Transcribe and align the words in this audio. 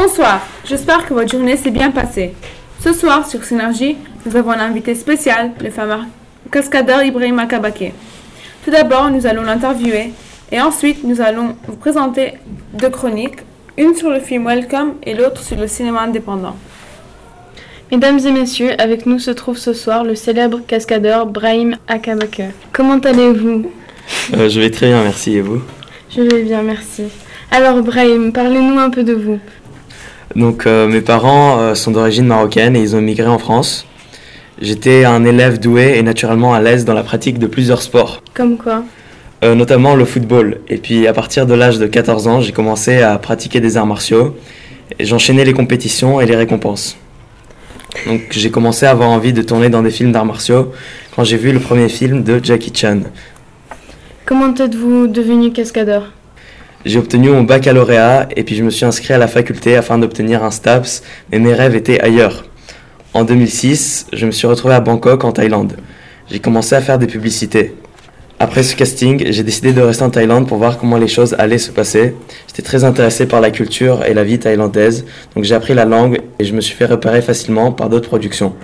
Bonsoir, 0.00 0.46
j'espère 0.64 1.04
que 1.04 1.12
votre 1.12 1.28
journée 1.28 1.56
s'est 1.56 1.72
bien 1.72 1.90
passée. 1.90 2.32
Ce 2.78 2.92
soir, 2.92 3.28
sur 3.28 3.42
Synergie, 3.42 3.96
nous 4.24 4.36
avons 4.36 4.52
un 4.52 4.60
invité 4.60 4.94
spécial, 4.94 5.50
le 5.60 5.70
fameux 5.70 6.04
cascadeur 6.52 7.02
Ibrahim 7.02 7.40
Akabake. 7.40 7.92
Tout 8.64 8.70
d'abord, 8.70 9.10
nous 9.10 9.26
allons 9.26 9.42
l'interviewer 9.42 10.12
et 10.52 10.60
ensuite, 10.60 11.02
nous 11.02 11.20
allons 11.20 11.56
vous 11.66 11.74
présenter 11.74 12.34
deux 12.74 12.90
chroniques, 12.90 13.40
une 13.76 13.96
sur 13.96 14.10
le 14.10 14.20
film 14.20 14.46
Welcome 14.46 14.94
et 15.02 15.14
l'autre 15.14 15.42
sur 15.42 15.56
le 15.56 15.66
cinéma 15.66 16.02
indépendant. 16.02 16.54
Mesdames 17.90 18.20
et 18.24 18.30
messieurs, 18.30 18.80
avec 18.80 19.04
nous 19.04 19.18
se 19.18 19.32
trouve 19.32 19.58
ce 19.58 19.72
soir 19.72 20.04
le 20.04 20.14
célèbre 20.14 20.60
cascadeur 20.64 21.26
Brahim 21.26 21.76
Akabake. 21.88 22.42
Comment 22.72 23.00
allez-vous? 23.00 23.68
Euh, 24.34 24.48
je 24.48 24.60
vais 24.60 24.70
très 24.70 24.86
bien, 24.86 25.02
merci. 25.02 25.38
Et 25.38 25.40
vous? 25.40 25.60
Je 26.08 26.20
vais 26.20 26.44
bien, 26.44 26.62
merci. 26.62 27.06
Alors 27.50 27.82
Brahim, 27.82 28.32
parlez-nous 28.32 28.78
un 28.78 28.90
peu 28.90 29.02
de 29.02 29.14
vous. 29.14 29.40
Donc, 30.36 30.66
euh, 30.66 30.86
mes 30.86 31.00
parents 31.00 31.58
euh, 31.58 31.74
sont 31.74 31.90
d'origine 31.90 32.26
marocaine 32.26 32.76
et 32.76 32.80
ils 32.80 32.94
ont 32.94 32.98
immigré 32.98 33.26
en 33.26 33.38
France. 33.38 33.86
J'étais 34.60 35.04
un 35.04 35.24
élève 35.24 35.58
doué 35.58 35.94
et 35.96 36.02
naturellement 36.02 36.52
à 36.52 36.60
l'aise 36.60 36.84
dans 36.84 36.94
la 36.94 37.02
pratique 37.02 37.38
de 37.38 37.46
plusieurs 37.46 37.82
sports, 37.82 38.22
Comme 38.34 38.56
quoi 38.56 38.84
euh, 39.44 39.54
notamment 39.54 39.94
le 39.94 40.04
football. 40.04 40.58
Et 40.68 40.78
puis, 40.78 41.06
à 41.06 41.12
partir 41.12 41.46
de 41.46 41.54
l'âge 41.54 41.78
de 41.78 41.86
14 41.86 42.26
ans, 42.26 42.40
j'ai 42.40 42.50
commencé 42.50 43.02
à 43.02 43.16
pratiquer 43.18 43.60
des 43.60 43.76
arts 43.76 43.86
martiaux 43.86 44.36
j'enchaînais 45.00 45.44
les 45.44 45.52
compétitions 45.52 46.20
et 46.20 46.26
les 46.26 46.36
récompenses. 46.36 46.96
Donc, 48.06 48.20
j'ai 48.30 48.50
commencé 48.50 48.86
à 48.86 48.90
avoir 48.90 49.10
envie 49.10 49.32
de 49.32 49.42
tourner 49.42 49.68
dans 49.68 49.82
des 49.82 49.90
films 49.90 50.12
d'arts 50.12 50.24
martiaux 50.24 50.72
quand 51.14 51.24
j'ai 51.24 51.36
vu 51.36 51.52
le 51.52 51.60
premier 51.60 51.88
film 51.88 52.22
de 52.22 52.40
Jackie 52.42 52.72
Chan. 52.74 53.00
Comment 54.24 54.54
êtes-vous 54.54 55.06
devenu 55.06 55.52
cascadeur? 55.52 56.12
J'ai 56.84 56.98
obtenu 56.98 57.30
mon 57.30 57.42
baccalauréat 57.42 58.28
et 58.36 58.44
puis 58.44 58.54
je 58.54 58.62
me 58.62 58.70
suis 58.70 58.84
inscrit 58.84 59.12
à 59.12 59.18
la 59.18 59.26
faculté 59.26 59.76
afin 59.76 59.98
d'obtenir 59.98 60.44
un 60.44 60.50
STAPS, 60.50 61.02
mais 61.30 61.40
mes 61.40 61.52
rêves 61.52 61.74
étaient 61.74 62.00
ailleurs. 62.00 62.44
En 63.14 63.24
2006, 63.24 64.06
je 64.12 64.26
me 64.26 64.30
suis 64.30 64.46
retrouvé 64.46 64.74
à 64.74 64.80
Bangkok 64.80 65.24
en 65.24 65.32
Thaïlande. 65.32 65.76
J'ai 66.30 66.38
commencé 66.38 66.76
à 66.76 66.80
faire 66.80 66.98
des 66.98 67.08
publicités. 67.08 67.74
Après 68.38 68.62
ce 68.62 68.76
casting, 68.76 69.24
j'ai 69.32 69.42
décidé 69.42 69.72
de 69.72 69.80
rester 69.80 70.04
en 70.04 70.10
Thaïlande 70.10 70.46
pour 70.46 70.58
voir 70.58 70.78
comment 70.78 70.96
les 70.96 71.08
choses 71.08 71.34
allaient 71.40 71.58
se 71.58 71.72
passer. 71.72 72.14
J'étais 72.46 72.62
très 72.62 72.84
intéressé 72.84 73.26
par 73.26 73.40
la 73.40 73.50
culture 73.50 74.04
et 74.04 74.14
la 74.14 74.22
vie 74.22 74.38
thaïlandaise, 74.38 75.04
donc 75.34 75.42
j'ai 75.42 75.56
appris 75.56 75.74
la 75.74 75.84
langue 75.84 76.20
et 76.38 76.44
je 76.44 76.54
me 76.54 76.60
suis 76.60 76.76
fait 76.76 76.86
repérer 76.86 77.22
facilement 77.22 77.72
par 77.72 77.88
d'autres 77.88 78.08
productions. 78.08 78.54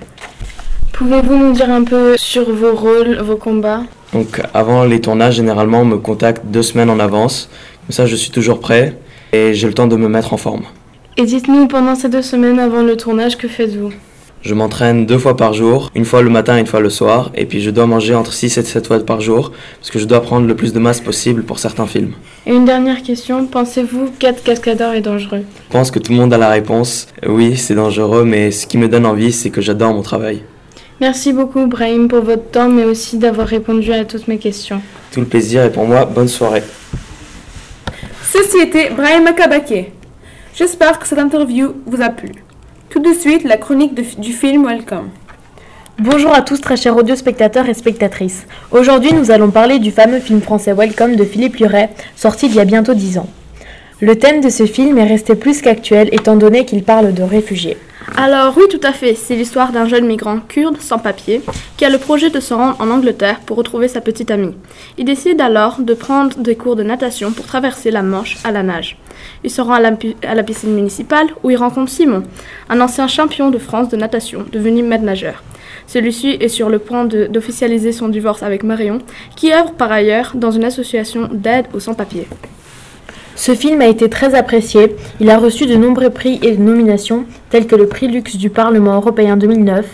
Pouvez-vous 0.93 1.37
nous 1.37 1.53
dire 1.53 1.71
un 1.71 1.83
peu 1.83 2.17
sur 2.17 2.49
vos 2.53 2.77
rôles, 2.77 3.19
vos 3.19 3.37
combats? 3.37 3.83
Donc 4.15 4.41
avant 4.55 4.85
les 4.85 5.01
tournages, 5.01 5.35
généralement 5.35 5.81
on 5.81 5.85
me 5.85 5.99
contacte 5.99 6.47
deux 6.47 6.63
semaines 6.63 6.89
en 6.89 7.01
avance. 7.01 7.51
Comme 7.83 7.93
ça 7.93 8.07
je 8.07 8.17
suis 8.17 8.31
toujours 8.31 8.61
prêt 8.61 8.97
et 9.33 9.53
j'ai 9.53 9.67
le 9.67 9.75
temps 9.75 9.89
de 9.89 9.97
me 9.97 10.09
mettre 10.09 10.33
en 10.33 10.37
forme. 10.39 10.63
Et 11.17 11.25
dites-nous, 11.25 11.69
pendant 11.69 11.95
ces 11.95 12.09
deux 12.09 12.23
semaines 12.23 12.59
avant 12.59 12.83
le 12.83 12.97
tournage, 12.97 13.37
que 13.37 13.47
faites-vous? 13.47 13.93
Je 14.43 14.53
m'entraîne 14.53 15.07
deux 15.07 15.17
fois 15.17 15.37
par 15.37 15.55
jour, 15.55 15.91
une 15.95 16.05
fois 16.05 16.23
le 16.23 16.29
matin 16.29 16.57
et 16.57 16.61
une 16.61 16.67
fois 16.67 16.81
le 16.81 16.91
soir, 16.91 17.31
et 17.35 17.47
puis 17.47 17.61
je 17.61 17.71
dois 17.71 17.87
manger 17.87 18.15
entre 18.15 18.33
6 18.33 18.59
et 18.59 18.63
7 18.63 18.87
fois 18.87 18.99
par 19.01 19.21
jour, 19.21 19.53
parce 19.79 19.91
que 19.91 19.99
je 19.99 20.05
dois 20.05 20.21
prendre 20.21 20.47
le 20.47 20.55
plus 20.55 20.73
de 20.73 20.79
masse 20.79 21.01
possible 21.01 21.45
pour 21.45 21.59
certains 21.59 21.87
films. 21.87 22.13
Et 22.47 22.53
une 22.53 22.65
dernière 22.67 23.03
question, 23.03 23.47
pensez-vous 23.47 24.11
qu'être 24.19 24.43
cascadeur 24.43 24.93
est 24.93 25.01
dangereux? 25.01 25.45
Je 25.69 25.73
pense 25.73 25.91
que 25.91 25.99
tout 25.99 26.13
le 26.13 26.19
monde 26.19 26.35
a 26.35 26.39
la 26.39 26.51
réponse. 26.51 27.07
Oui, 27.27 27.57
c'est 27.57 27.75
dangereux, 27.75 28.25
mais 28.25 28.51
ce 28.51 28.67
qui 28.67 28.77
me 28.77 28.89
donne 28.89 29.07
envie, 29.07 29.33
c'est 29.33 29.51
que 29.51 29.63
j'adore 29.63 29.95
mon 29.95 30.03
travail. 30.03 30.43
Merci 31.01 31.33
beaucoup 31.33 31.67
Brahim 31.67 32.09
pour 32.09 32.21
votre 32.23 32.51
temps, 32.51 32.69
mais 32.69 32.85
aussi 32.85 33.19
d'avoir 33.19 33.47
répondu 33.49 33.93
à 33.93 34.05
toutes 34.05 34.29
mes 34.29 34.39
questions. 34.39 34.81
Tout 35.13 35.21
le 35.21 35.27
plaisir 35.27 35.63
est 35.65 35.71
pour 35.73 35.85
moi. 35.87 36.05
Bonne 36.05 36.29
soirée. 36.29 36.63
Ceci 38.23 38.59
était 38.59 38.91
Brahim 38.91 39.27
Akabake. 39.27 39.93
J'espère 40.55 40.99
que 40.99 41.07
cette 41.07 41.19
interview 41.19 41.75
vous 41.87 42.01
a 42.01 42.11
plu. 42.11 42.31
Tout 42.91 43.01
de 43.01 43.13
suite, 43.13 43.43
la 43.45 43.57
chronique 43.57 43.95
de- 43.95 44.21
du 44.21 44.33
film 44.33 44.67
Welcome. 44.67 45.09
Bonjour 45.99 46.33
à 46.33 46.43
tous 46.43 46.61
très 46.61 46.77
chers 46.77 46.97
audiospectateurs 46.97 47.69
et 47.69 47.75
spectatrices. 47.75 48.47
Aujourd'hui 48.73 49.13
nous 49.13 49.31
allons 49.31 49.51
parler 49.51 49.79
du 49.79 49.91
fameux 49.93 50.19
film 50.21 50.41
français 50.41 50.73
Welcome 50.73 51.15
de 51.17 51.25
Philippe 51.25 51.57
Luret, 51.57 51.91
sorti 52.17 52.47
il 52.47 52.55
y 52.55 52.61
a 52.61 52.65
bientôt 52.65 52.95
10 52.95 53.19
ans. 53.19 53.29
Le 54.01 54.19
thème 54.19 54.41
de 54.41 54.49
ce 54.49 54.67
film 54.67 54.99
est 54.99 55.07
resté 55.07 55.37
plus 55.37 55.63
qu'actuel 55.63 56.09
étant 56.11 56.35
donné 56.35 56.65
qu'il 56.65 56.83
parle 56.83 57.15
de 57.15 57.23
réfugiés. 57.23 57.77
Alors 58.17 58.55
oui, 58.57 58.65
tout 58.69 58.81
à 58.83 58.93
fait. 58.93 59.15
C'est 59.15 59.37
l'histoire 59.37 59.71
d'un 59.71 59.87
jeune 59.87 60.07
migrant 60.07 60.41
kurde 60.41 60.81
sans 60.81 60.99
papier 60.99 61.41
qui 61.77 61.85
a 61.85 61.91
le 61.91 61.99
projet 61.99 62.29
de 62.29 62.41
se 62.41 62.53
rendre 62.55 62.77
en 62.81 62.91
Angleterre 62.91 63.41
pour 63.47 63.57
retrouver 63.57 63.87
sa 63.87 64.01
petite 64.01 64.33
amie. 64.33 64.55
Il 64.99 65.05
décide 65.05 65.41
alors 65.41 65.81
de 65.81 65.95
prendre 65.95 66.37
des 66.39 66.57
cours 66.57 66.75
de 66.75 66.83
natation 66.83 67.31
pour 67.31 67.47
traverser 67.47 67.93
la 67.93 68.03
Manche 68.03 68.39
à 68.43 68.51
la 68.51 68.65
nage. 68.65 68.99
Il 69.45 69.51
se 69.51 69.61
rend 69.61 69.75
à 69.75 69.81
la, 69.81 70.43
piscine 70.43 70.75
municipale 70.75 71.29
où 71.45 71.51
il 71.51 71.57
rencontre 71.57 71.91
Simon, 71.91 72.25
un 72.69 72.81
ancien 72.81 73.07
champion 73.07 73.51
de 73.51 73.59
France 73.59 73.89
de 73.91 73.97
natation, 73.97 74.45
devenu 74.53 74.83
maître 74.83 75.05
nageur. 75.05 75.43
Celui-ci 75.87 76.37
est 76.41 76.49
sur 76.49 76.69
le 76.69 76.81
point 76.81 77.05
d'officialiser 77.05 77.93
son 77.93 78.09
divorce 78.09 78.43
avec 78.43 78.65
Marion, 78.65 78.99
qui 79.37 79.53
œuvre 79.53 79.73
par 79.73 79.93
ailleurs 79.93 80.33
dans 80.35 80.51
une 80.51 80.65
association 80.65 81.29
d'aide 81.33 81.67
aux 81.73 81.81
sans-papiers. 81.81 82.27
Ce 83.37 83.55
film 83.55 83.81
a 83.81 83.87
été 83.87 84.09
très 84.09 84.35
apprécié, 84.37 84.95
il 85.21 85.29
a 85.29 85.39
reçu 85.39 85.67
de 85.67 85.75
nombreux 85.75 86.11
prix 86.11 86.39
et 86.43 86.57
nominations 86.57 87.25
tels 87.51 87.67
que 87.67 87.75
le 87.75 87.89
prix 87.89 88.07
Luxe 88.07 88.37
du 88.37 88.49
Parlement 88.49 88.95
européen 88.95 89.37
2009, 89.37 89.85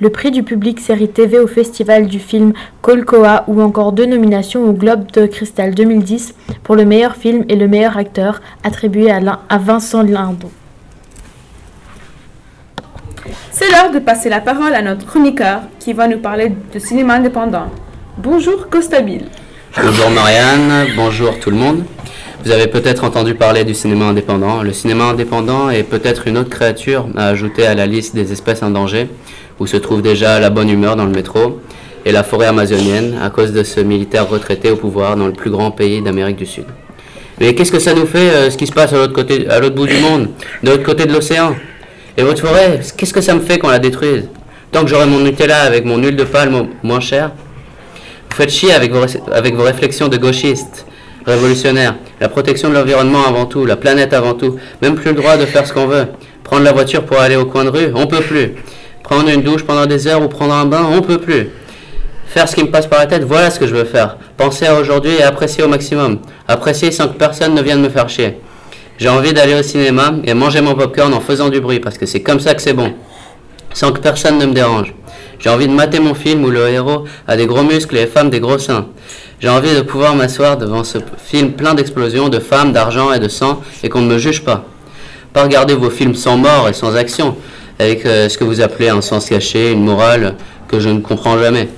le 0.00 0.10
prix 0.10 0.30
du 0.30 0.42
public 0.42 0.78
série 0.80 1.08
TV 1.08 1.38
au 1.38 1.46
festival 1.46 2.06
du 2.06 2.18
film 2.18 2.52
Colcoa 2.82 3.44
ou 3.48 3.62
encore 3.62 3.92
deux 3.92 4.04
nominations 4.04 4.64
au 4.68 4.72
Globe 4.72 5.10
de 5.12 5.24
Cristal 5.26 5.74
2010 5.74 6.34
pour 6.62 6.76
le 6.76 6.84
meilleur 6.84 7.16
film 7.16 7.44
et 7.48 7.56
le 7.56 7.68
meilleur 7.68 7.96
acteur 7.96 8.42
attribués 8.64 9.10
à, 9.10 9.20
Lin- 9.20 9.40
à 9.48 9.56
Vincent 9.56 10.02
Lindon. 10.02 10.50
C'est 13.50 13.70
l'heure 13.70 13.90
de 13.92 13.98
passer 13.98 14.28
la 14.28 14.40
parole 14.40 14.74
à 14.74 14.82
notre 14.82 15.06
chroniqueur 15.06 15.62
qui 15.78 15.94
va 15.94 16.06
nous 16.06 16.18
parler 16.18 16.52
de 16.72 16.78
cinéma 16.78 17.14
indépendant. 17.14 17.66
Bonjour 18.18 18.68
Costabile. 18.68 19.24
Bonjour 19.82 20.10
Marianne, 20.10 20.86
bonjour 20.96 21.38
tout 21.40 21.50
le 21.50 21.56
monde. 21.56 21.84
Vous 22.42 22.52
avez 22.52 22.68
peut-être 22.68 23.04
entendu 23.04 23.34
parler 23.34 23.64
du 23.64 23.74
cinéma 23.74 24.06
indépendant. 24.06 24.62
Le 24.62 24.72
cinéma 24.72 25.04
indépendant 25.04 25.68
est 25.68 25.82
peut-être 25.82 26.26
une 26.26 26.38
autre 26.38 26.48
créature 26.48 27.06
à 27.14 27.26
ajouter 27.26 27.66
à 27.66 27.74
la 27.74 27.86
liste 27.86 28.14
des 28.14 28.32
espèces 28.32 28.62
en 28.62 28.70
danger, 28.70 29.08
où 29.58 29.66
se 29.66 29.76
trouve 29.76 30.00
déjà 30.00 30.40
la 30.40 30.48
bonne 30.48 30.70
humeur 30.70 30.96
dans 30.96 31.04
le 31.04 31.10
métro 31.10 31.60
et 32.06 32.12
la 32.12 32.22
forêt 32.22 32.46
amazonienne 32.46 33.18
à 33.22 33.28
cause 33.28 33.52
de 33.52 33.62
ce 33.62 33.80
militaire 33.80 34.26
retraité 34.26 34.70
au 34.70 34.76
pouvoir 34.76 35.16
dans 35.16 35.26
le 35.26 35.34
plus 35.34 35.50
grand 35.50 35.70
pays 35.70 36.00
d'Amérique 36.00 36.36
du 36.36 36.46
Sud. 36.46 36.64
Mais 37.40 37.54
qu'est-ce 37.54 37.72
que 37.72 37.78
ça 37.78 37.92
nous 37.92 38.06
fait 38.06 38.30
euh, 38.30 38.50
ce 38.50 38.56
qui 38.56 38.66
se 38.66 38.72
passe 38.72 38.94
à 38.94 38.96
l'autre 38.96 39.12
côté, 39.12 39.46
à 39.48 39.60
l'autre 39.60 39.74
bout 39.74 39.86
du 39.86 39.98
monde, 39.98 40.30
de 40.62 40.70
l'autre 40.70 40.84
côté 40.84 41.04
de 41.04 41.12
l'océan? 41.12 41.54
Et 42.16 42.22
votre 42.22 42.40
forêt, 42.40 42.80
qu'est-ce 42.96 43.12
que 43.12 43.20
ça 43.20 43.34
me 43.34 43.40
fait 43.40 43.58
qu'on 43.58 43.68
la 43.68 43.78
détruise? 43.78 44.28
Tant 44.72 44.82
que 44.82 44.88
j'aurai 44.88 45.04
mon 45.06 45.20
Nutella 45.20 45.60
avec 45.60 45.84
mon 45.84 45.98
huile 45.98 46.16
de 46.16 46.24
palme 46.24 46.68
moins 46.82 47.00
chère, 47.00 47.32
vous 48.30 48.36
faites 48.36 48.50
chier 48.50 48.72
avec 48.72 48.92
vos, 48.92 49.04
avec 49.30 49.54
vos 49.54 49.64
réflexions 49.64 50.08
de 50.08 50.16
gauchistes, 50.16 50.86
révolutionnaires. 51.26 51.96
La 52.20 52.28
protection 52.28 52.68
de 52.68 52.74
l'environnement 52.74 53.26
avant 53.26 53.46
tout, 53.46 53.64
la 53.64 53.76
planète 53.76 54.12
avant 54.12 54.34
tout. 54.34 54.56
Même 54.82 54.94
plus 54.94 55.10
le 55.10 55.16
droit 55.16 55.38
de 55.38 55.46
faire 55.46 55.66
ce 55.66 55.72
qu'on 55.72 55.86
veut. 55.86 56.06
Prendre 56.44 56.64
la 56.64 56.72
voiture 56.72 57.04
pour 57.04 57.18
aller 57.18 57.36
au 57.36 57.46
coin 57.46 57.64
de 57.64 57.70
rue, 57.70 57.92
on 57.94 58.06
peut 58.06 58.20
plus. 58.20 58.52
Prendre 59.02 59.30
une 59.30 59.40
douche 59.40 59.64
pendant 59.64 59.86
des 59.86 60.06
heures 60.06 60.22
ou 60.22 60.28
prendre 60.28 60.52
un 60.52 60.66
bain, 60.66 60.86
on 60.92 61.00
peut 61.00 61.18
plus. 61.18 61.48
Faire 62.26 62.46
ce 62.46 62.54
qui 62.54 62.62
me 62.62 62.70
passe 62.70 62.86
par 62.86 62.98
la 62.98 63.06
tête, 63.06 63.24
voilà 63.24 63.50
ce 63.50 63.58
que 63.58 63.66
je 63.66 63.74
veux 63.74 63.84
faire. 63.84 64.18
Penser 64.36 64.66
à 64.66 64.78
aujourd'hui 64.78 65.12
et 65.18 65.22
apprécier 65.22 65.64
au 65.64 65.68
maximum. 65.68 66.18
Apprécier 66.46 66.92
sans 66.92 67.08
que 67.08 67.16
personne 67.16 67.54
ne 67.54 67.62
vienne 67.62 67.80
me 67.80 67.88
faire 67.88 68.10
chier. 68.10 68.38
J'ai 68.98 69.08
envie 69.08 69.32
d'aller 69.32 69.54
au 69.54 69.62
cinéma 69.62 70.12
et 70.24 70.34
manger 70.34 70.60
mon 70.60 70.74
popcorn 70.74 71.14
en 71.14 71.20
faisant 71.20 71.48
du 71.48 71.60
bruit 71.60 71.80
parce 71.80 71.96
que 71.96 72.04
c'est 72.04 72.20
comme 72.20 72.38
ça 72.38 72.52
que 72.54 72.60
c'est 72.60 72.74
bon. 72.74 72.92
Sans 73.72 73.92
que 73.92 73.98
personne 74.00 74.36
ne 74.36 74.44
me 74.44 74.52
dérange. 74.52 74.92
J'ai 75.40 75.48
envie 75.48 75.66
de 75.66 75.72
mater 75.72 76.00
mon 76.00 76.12
film 76.12 76.44
où 76.44 76.50
le 76.50 76.68
héros 76.68 77.04
a 77.26 77.36
des 77.36 77.46
gros 77.46 77.62
muscles 77.62 77.96
et 77.96 78.00
les 78.00 78.06
femmes 78.06 78.28
des 78.28 78.40
gros 78.40 78.58
seins. 78.58 78.86
J'ai 79.40 79.48
envie 79.48 79.74
de 79.74 79.80
pouvoir 79.80 80.14
m'asseoir 80.14 80.58
devant 80.58 80.84
ce 80.84 80.98
film 81.16 81.52
plein 81.52 81.72
d'explosions, 81.72 82.28
de 82.28 82.38
femmes, 82.38 82.72
d'argent 82.72 83.10
et 83.10 83.18
de 83.18 83.28
sang 83.28 83.62
et 83.82 83.88
qu'on 83.88 84.02
ne 84.02 84.12
me 84.12 84.18
juge 84.18 84.44
pas. 84.44 84.66
Pas 85.32 85.44
regarder 85.44 85.74
vos 85.74 85.88
films 85.88 86.14
sans 86.14 86.36
mort 86.36 86.68
et 86.68 86.74
sans 86.74 86.94
action, 86.94 87.36
avec 87.78 88.04
euh, 88.04 88.28
ce 88.28 88.36
que 88.36 88.44
vous 88.44 88.60
appelez 88.60 88.90
un 88.90 89.00
sens 89.00 89.30
caché, 89.30 89.72
une 89.72 89.82
morale 89.82 90.34
que 90.68 90.78
je 90.78 90.90
ne 90.90 91.00
comprends 91.00 91.38
jamais. 91.38 91.68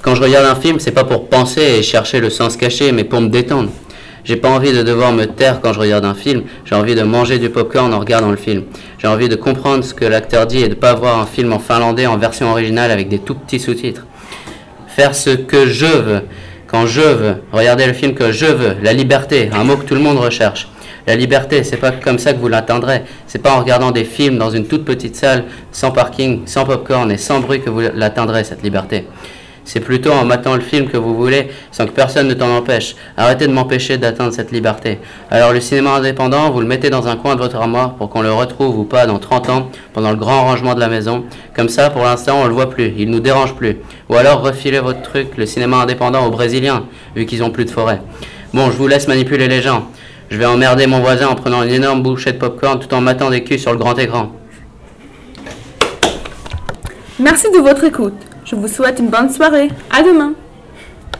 Quand 0.00 0.14
je 0.14 0.22
regarde 0.22 0.46
un 0.46 0.54
film, 0.54 0.80
c'est 0.80 0.92
pas 0.92 1.04
pour 1.04 1.28
penser 1.28 1.60
et 1.60 1.82
chercher 1.82 2.20
le 2.20 2.30
sens 2.30 2.56
caché, 2.56 2.92
mais 2.92 3.04
pour 3.04 3.20
me 3.20 3.28
détendre. 3.28 3.68
J'ai 4.24 4.36
pas 4.36 4.50
envie 4.50 4.72
de 4.72 4.82
devoir 4.82 5.12
me 5.12 5.24
taire 5.24 5.60
quand 5.60 5.72
je 5.72 5.80
regarde 5.80 6.04
un 6.04 6.14
film, 6.14 6.42
j'ai 6.64 6.74
envie 6.74 6.94
de 6.94 7.02
manger 7.02 7.38
du 7.38 7.48
popcorn 7.48 7.92
en 7.94 7.98
regardant 7.98 8.30
le 8.30 8.36
film. 8.36 8.64
J'ai 8.98 9.08
envie 9.08 9.28
de 9.28 9.36
comprendre 9.36 9.82
ce 9.82 9.94
que 9.94 10.04
l'acteur 10.04 10.46
dit 10.46 10.62
et 10.62 10.68
de 10.68 10.74
pas 10.74 10.94
voir 10.94 11.18
un 11.18 11.26
film 11.26 11.52
en 11.52 11.58
finlandais 11.58 12.06
en 12.06 12.18
version 12.18 12.50
originale 12.50 12.90
avec 12.90 13.08
des 13.08 13.18
tout 13.18 13.34
petits 13.34 13.60
sous-titres. 13.60 14.06
Faire 14.88 15.14
ce 15.14 15.30
que 15.30 15.66
je 15.66 15.86
veux, 15.86 16.22
quand 16.66 16.86
je 16.86 17.00
veux, 17.00 17.36
regarder 17.52 17.86
le 17.86 17.92
film 17.92 18.14
que 18.14 18.30
je 18.32 18.46
veux, 18.46 18.76
la 18.82 18.92
liberté, 18.92 19.50
un 19.52 19.64
mot 19.64 19.76
que 19.76 19.84
tout 19.84 19.94
le 19.94 20.00
monde 20.00 20.18
recherche. 20.18 20.68
La 21.06 21.16
liberté, 21.16 21.64
c'est 21.64 21.78
pas 21.78 21.92
comme 21.92 22.18
ça 22.18 22.32
que 22.32 22.38
vous 22.38 22.48
l'atteindrez. 22.48 23.02
C'est 23.26 23.42
pas 23.42 23.54
en 23.54 23.60
regardant 23.60 23.90
des 23.90 24.04
films 24.04 24.38
dans 24.38 24.50
une 24.50 24.66
toute 24.66 24.84
petite 24.84 25.16
salle, 25.16 25.44
sans 25.72 25.90
parking, 25.90 26.42
sans 26.46 26.64
popcorn 26.64 27.10
et 27.10 27.16
sans 27.16 27.40
bruit 27.40 27.60
que 27.60 27.70
vous 27.70 27.80
l'atteindrez, 27.94 28.44
cette 28.44 28.62
liberté. 28.62 29.06
C'est 29.72 29.78
plutôt 29.78 30.10
en 30.10 30.24
matant 30.24 30.56
le 30.56 30.62
film 30.62 30.88
que 30.88 30.96
vous 30.96 31.14
voulez 31.14 31.48
sans 31.70 31.86
que 31.86 31.92
personne 31.92 32.26
ne 32.26 32.34
t'en 32.34 32.56
empêche. 32.56 32.96
Arrêtez 33.16 33.46
de 33.46 33.52
m'empêcher 33.52 33.98
d'atteindre 33.98 34.32
cette 34.32 34.50
liberté. 34.50 34.98
Alors 35.30 35.52
le 35.52 35.60
cinéma 35.60 35.94
indépendant, 35.94 36.50
vous 36.50 36.58
le 36.58 36.66
mettez 36.66 36.90
dans 36.90 37.06
un 37.06 37.14
coin 37.14 37.36
de 37.36 37.40
votre 37.40 37.54
armoire 37.54 37.94
pour 37.94 38.08
qu'on 38.10 38.20
le 38.20 38.32
retrouve 38.32 38.76
ou 38.80 38.82
pas 38.82 39.06
dans 39.06 39.20
30 39.20 39.48
ans 39.48 39.70
pendant 39.92 40.10
le 40.10 40.16
grand 40.16 40.42
rangement 40.42 40.74
de 40.74 40.80
la 40.80 40.88
maison. 40.88 41.22
Comme 41.54 41.68
ça, 41.68 41.88
pour 41.88 42.02
l'instant, 42.02 42.40
on 42.42 42.48
le 42.48 42.52
voit 42.52 42.68
plus, 42.68 42.92
il 42.98 43.10
nous 43.10 43.20
dérange 43.20 43.54
plus. 43.54 43.76
Ou 44.08 44.16
alors 44.16 44.42
refilez 44.42 44.80
votre 44.80 45.02
truc, 45.02 45.36
le 45.36 45.46
cinéma 45.46 45.76
indépendant 45.76 46.26
aux 46.26 46.30
Brésiliens, 46.30 46.86
vu 47.14 47.24
qu'ils 47.24 47.44
ont 47.44 47.50
plus 47.50 47.64
de 47.64 47.70
forêt. 47.70 48.02
Bon, 48.52 48.72
je 48.72 48.76
vous 48.76 48.88
laisse 48.88 49.06
manipuler 49.06 49.46
les 49.46 49.62
gens. 49.62 49.86
Je 50.30 50.36
vais 50.36 50.46
emmerder 50.46 50.88
mon 50.88 50.98
voisin 50.98 51.28
en 51.28 51.36
prenant 51.36 51.62
une 51.62 51.70
énorme 51.70 52.02
bouchée 52.02 52.32
de 52.32 52.38
popcorn 52.38 52.80
tout 52.80 52.92
en 52.92 53.00
matant 53.00 53.30
des 53.30 53.44
culs 53.44 53.60
sur 53.60 53.70
le 53.70 53.78
grand 53.78 53.96
écran. 54.00 54.32
Merci 57.20 57.52
de 57.52 57.58
votre 57.58 57.84
écoute. 57.84 58.29
Je 58.50 58.56
vous 58.56 58.66
souhaite 58.66 58.98
une 58.98 59.10
bonne 59.10 59.30
soirée. 59.30 59.68
À 59.92 60.02
demain. 60.02 60.34